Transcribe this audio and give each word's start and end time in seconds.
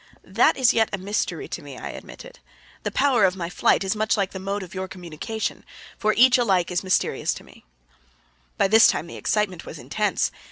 "That 0.25 0.57
is 0.57 0.73
yet 0.73 0.89
a 0.91 0.97
mystery 0.97 1.47
to 1.49 1.61
me," 1.61 1.77
I 1.77 1.89
admitted. 1.91 2.39
"The 2.81 2.89
power 2.89 3.23
of 3.23 3.35
my 3.35 3.51
flight 3.51 3.83
is 3.83 3.95
much 3.95 4.17
like 4.17 4.31
the 4.31 4.39
mode 4.39 4.63
of 4.63 4.73
your 4.73 4.87
communication, 4.87 5.63
for 5.95 6.15
each 6.17 6.39
is 6.39 6.41
alike 6.41 6.71
mysterious 6.83 7.35
to 7.35 7.43
me." 7.43 7.65
By 8.57 8.67
this 8.67 8.87
time 8.87 9.05
the 9.05 9.15
excitement 9.17 9.63
was 9.63 9.77
intense. 9.77 10.31